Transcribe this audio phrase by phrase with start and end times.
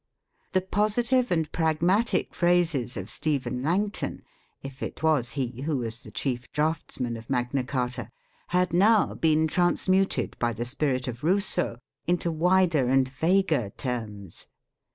[0.53, 4.23] The positive and prag matic phrases of Stephen Langton
[4.63, 8.09] if it was he who was the chief draftsman of Magna Carta
[8.47, 11.77] had now been transmuted by the spirit of Rousseau
[12.07, 14.47] into wider and vaguer terms.